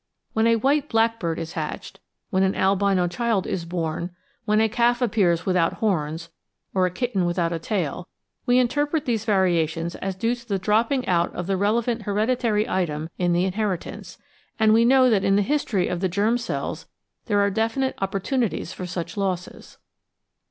When 0.33 0.47
a 0.47 0.55
white 0.55 0.89
blackbird 0.89 1.37
is 1.37 1.53
hatched, 1.53 1.99
when 2.31 2.41
an 2.41 2.55
albino 2.55 3.07
child 3.07 3.45
is 3.45 3.65
bom, 3.65 4.09
when 4.45 4.59
a 4.59 4.67
calf 4.67 4.99
appears 4.99 5.45
without 5.45 5.73
horns 5.73 6.31
or 6.73 6.87
a 6.87 6.89
kitten 6.89 7.23
without 7.23 7.53
a 7.53 7.59
tail, 7.59 8.07
we 8.47 8.57
interpret 8.57 9.05
these 9.05 9.25
variations 9.25 9.93
as 9.93 10.15
due 10.15 10.33
to 10.33 10.47
the 10.49 10.57
dropping 10.57 11.07
out 11.07 11.31
of 11.35 11.45
the 11.45 11.55
relevant 11.55 12.01
hereditary 12.01 12.67
item 12.67 13.11
in 13.19 13.31
the 13.31 13.43
inher 13.47 13.77
itance, 13.77 14.17
and 14.57 14.73
we 14.73 14.85
know 14.85 15.07
that 15.07 15.23
in 15.23 15.35
the 15.35 15.43
history 15.43 15.87
of 15.87 15.99
the 15.99 16.09
germ 16.09 16.35
cells 16.39 16.87
there 17.27 17.39
are 17.39 17.51
definite 17.51 17.93
opportunities 18.01 18.73
for 18.73 18.87
such 18.87 19.17
losses. 19.17 19.77